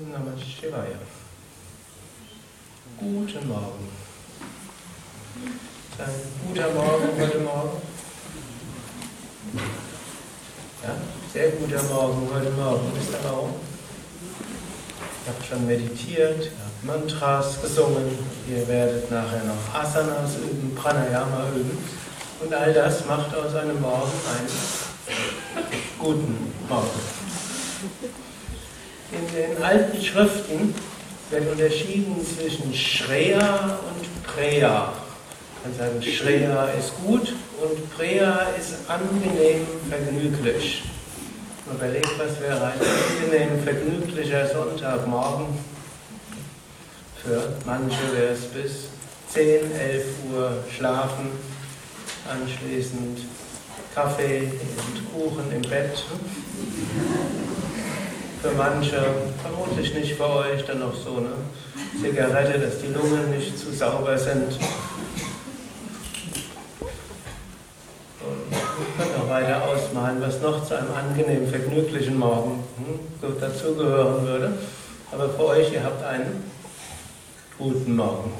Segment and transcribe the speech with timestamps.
[0.00, 0.96] Om Namah Shivaya.
[2.98, 3.88] Guten Morgen.
[5.98, 7.82] Ein guter Morgen heute Morgen.
[10.82, 10.94] Ja,
[11.34, 13.50] sehr guter Morgen heute Morgen ist der Raum.
[15.26, 21.50] Ihr habt schon meditiert, ihr habt Mantras gesungen, ihr werdet nachher noch Asanas üben, Pranayama
[21.54, 21.76] üben.
[22.42, 24.48] Und all das macht aus einem Morgen einen
[25.98, 28.29] guten Morgen.
[29.12, 30.72] In den alten Schriften
[31.30, 34.92] wird unterschieden zwischen Shreya und Preya.
[35.64, 40.84] Man kann sagen, Shreya ist gut und Preya ist angenehm vergnüglich.
[41.66, 45.46] Man überlegt, was wäre ein angenehm vergnüglicher Sonntagmorgen.
[47.24, 48.90] Für manche wäre es bis
[49.30, 51.30] 10, 11 Uhr schlafen,
[52.30, 53.22] anschließend
[53.92, 56.04] Kaffee und Kuchen im Bett.
[58.42, 58.96] Für manche,
[59.42, 61.32] vermutlich nicht für euch, dann noch so eine
[62.00, 64.52] Zigarette, dass die Lungen nicht zu sauber sind.
[68.80, 74.52] Ich kann noch weiter ausmalen, was noch zu einem angenehmen, vergnüglichen Morgen hm, dazugehören würde.
[75.12, 76.42] Aber für euch, ihr habt einen
[77.58, 78.32] guten Morgen.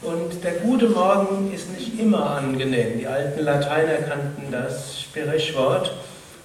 [0.00, 2.98] Und der gute Morgen ist nicht immer angenehm.
[2.98, 5.92] Die alten Lateiner kannten das Sprichwort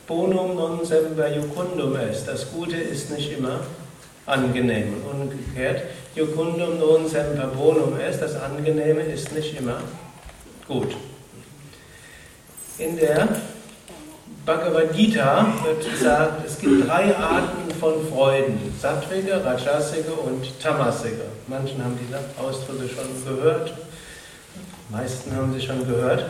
[0.10, 2.28] bonum non semper jucundum est.
[2.28, 3.60] Das Gute ist nicht immer
[4.26, 4.96] angenehm.
[5.10, 5.84] Und umgekehrt,
[6.16, 8.20] jucundum non semper bonum est.
[8.20, 9.78] Das Angenehme ist nicht immer
[10.68, 10.96] gut.
[12.80, 13.28] In der
[14.46, 21.26] Bhagavad Gita wird gesagt, es gibt drei Arten von Freuden: Sattvige, Rajasige und Tamasige.
[21.48, 23.74] Manchen haben diese Ausdrücke schon gehört,
[24.90, 26.26] meisten haben sie schon gehört.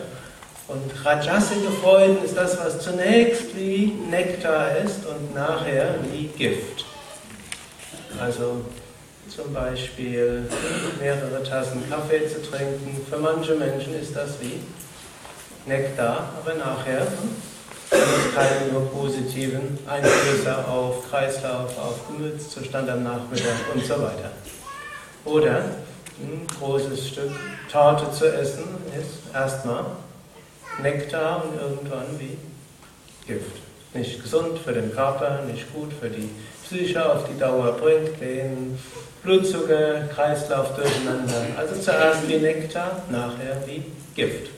[0.70, 6.86] Und Rajasige Freuden ist das, was zunächst wie Nektar ist und nachher wie Gift.
[8.22, 8.62] Also
[9.28, 10.47] zum Beispiel
[11.00, 13.02] mehrere Tassen Kaffee zu trinken.
[13.09, 14.59] Für manche Menschen ist das wie
[15.66, 17.07] Nektar, aber nachher hat
[17.91, 24.31] es keine nur positiven Einflüsse auf Kreislauf, auf Gemütszustand am Nachmittag und so weiter.
[25.25, 25.63] Oder
[26.22, 27.31] ein großes Stück
[27.72, 28.66] Torte zu essen
[28.96, 29.86] ist erstmal
[30.81, 32.38] Nektar und irgendwann wie
[33.28, 33.62] Gift.
[33.94, 36.29] Nicht gesund für den Körper, nicht gut für die
[36.63, 38.78] Psyche auf die Dauer, bringt den
[39.23, 41.47] Blutzucker, Kreislauf durcheinander.
[41.57, 43.84] Also zuerst wie Nektar, nachher wie
[44.16, 44.51] Gift.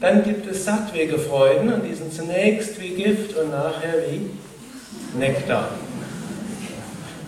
[0.00, 4.30] Dann gibt es sattwege Freuden und die sind zunächst wie Gift und nachher wie
[5.18, 5.70] Nektar.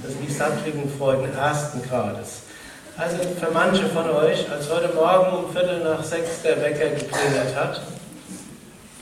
[0.02, 2.42] Das sind die sattwigen Freuden ersten Grades.
[2.98, 7.54] Also für manche von euch, als heute Morgen um Viertel nach sechs der Wecker geklingelt
[7.54, 7.82] hat,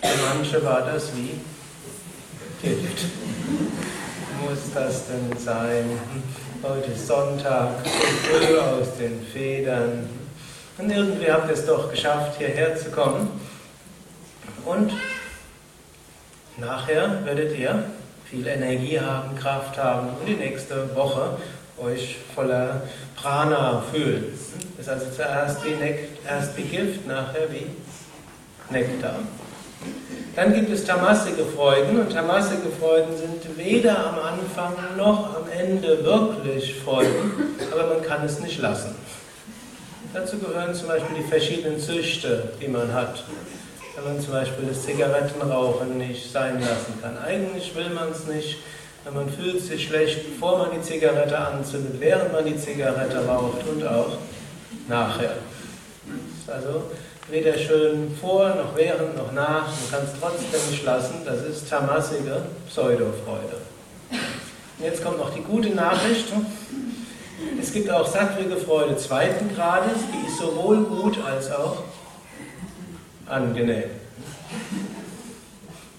[0.02, 1.38] für manche war das wie
[2.60, 3.04] Gift.
[4.42, 5.84] Muss das denn sein?
[6.60, 10.10] Heute ist Sonntag, früh aus den Federn.
[10.76, 13.40] Und irgendwie habt ihr es doch geschafft, hierher zu kommen.
[14.64, 14.92] Und
[16.56, 17.84] nachher werdet ihr
[18.28, 21.36] viel Energie haben, Kraft haben und die nächste Woche
[21.78, 22.82] euch voller
[23.16, 24.38] Prana fühlen.
[24.78, 27.66] Ist also zuerst wie, Nekt, erst wie Gift, nachher wie
[28.70, 29.16] Nektar.
[30.34, 36.04] Dann gibt es tamasige Freuden und tamasige Freuden sind weder am Anfang noch am Ende
[36.04, 38.94] wirklich Freuden, aber man kann es nicht lassen.
[40.12, 43.24] Dazu gehören zum Beispiel die verschiedenen Süchte, die man hat
[43.96, 47.16] wenn man zum Beispiel das Zigarettenrauchen nicht sein lassen kann.
[47.18, 48.58] Eigentlich will man es nicht,
[49.12, 53.86] man fühlt sich schlecht, bevor man die Zigarette anzündet, während man die Zigarette raucht und
[53.86, 54.16] auch
[54.88, 55.36] nachher.
[56.46, 56.84] Also
[57.28, 61.68] weder schön vor, noch während, noch nach, man kann es trotzdem nicht lassen, das ist
[61.68, 63.58] tamassige Pseudofreude.
[64.10, 66.26] Und jetzt kommt noch die gute Nachricht.
[67.60, 71.82] Es gibt auch sattvige Freude zweiten Grades, die ist sowohl gut als auch
[73.26, 73.90] angenehm.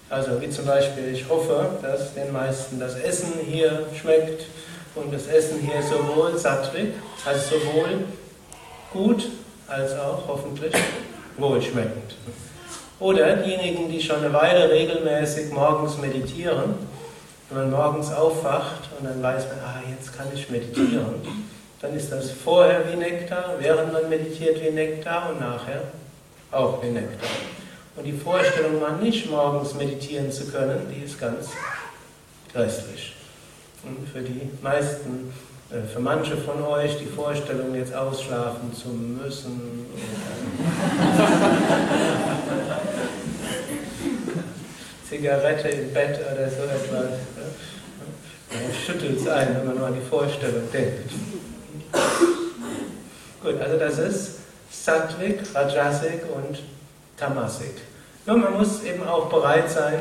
[0.08, 4.46] Also wie zum Beispiel, ich hoffe, dass den meisten das Essen hier schmeckt
[4.94, 6.92] und das Essen hier sowohl sattrig,
[7.24, 8.04] also sowohl
[8.92, 9.28] gut
[9.66, 10.72] als auch hoffentlich
[11.36, 12.16] wohlschmeckend.
[13.00, 16.74] Oder diejenigen, die schon eine Weile regelmäßig morgens meditieren,
[17.50, 21.16] wenn man morgens aufwacht und dann weiß man, ah, jetzt kann ich meditieren,
[21.80, 25.82] dann ist das vorher wie Nektar, während man meditiert wie Nektar und nachher
[26.52, 27.28] auch wie Nektar.
[27.96, 31.48] Und die Vorstellung, mal nicht morgens meditieren zu können, die ist ganz
[32.52, 33.14] grässlich.
[33.82, 35.32] Und für die meisten,
[35.70, 39.86] äh, für manche von euch, die Vorstellung, jetzt ausschlafen zu müssen.
[45.08, 47.20] Zigarette im Bett oder so etwas.
[48.84, 51.10] schüttelt es ein, wenn man nur an die Vorstellung denkt.
[53.42, 54.38] Gut, also das ist
[54.70, 56.58] Sattvic, Rajasik und
[57.16, 57.76] Tamasik.
[58.26, 60.00] Nur man muss eben auch bereit sein,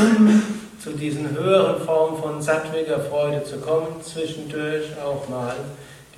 [0.00, 0.42] um
[0.82, 5.54] zu diesen höheren Formen von sattwiger Freude zu kommen, zwischendurch auch mal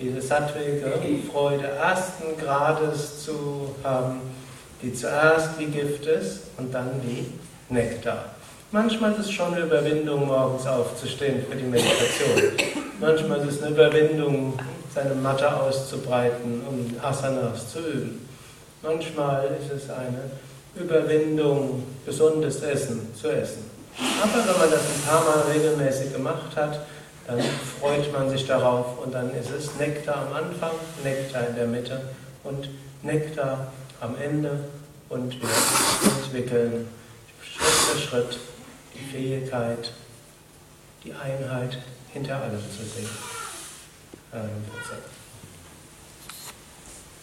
[0.01, 0.93] diese sattwige
[1.31, 4.21] Freude ersten Grades zu haben,
[4.83, 7.27] die zuerst wie Gift ist und dann wie
[7.73, 8.25] Nektar.
[8.71, 12.53] Manchmal ist es schon eine Überwindung, morgens aufzustehen für die Meditation.
[13.01, 14.59] Manchmal ist es eine Überwindung,
[14.95, 18.28] seine Matte auszubreiten, um Asanas zu üben.
[18.83, 20.31] Manchmal ist es eine
[20.77, 23.69] Überwindung, gesundes Essen zu essen.
[24.23, 26.81] Aber wenn man das ein paar Mal regelmäßig gemacht hat,
[27.27, 27.41] dann
[27.81, 30.71] freut man sich darauf und dann ist es Nektar am Anfang,
[31.03, 32.01] Nektar in der Mitte
[32.45, 32.71] und
[33.03, 34.61] Nektar am Ende
[35.09, 35.49] und wir
[36.23, 36.89] entwickeln
[37.43, 38.39] Schritt für Schritt
[38.95, 39.93] die Fähigkeit,
[41.05, 41.79] die Einheit
[42.13, 43.11] hinter allem zu sehen.
[44.33, 44.65] Ähm,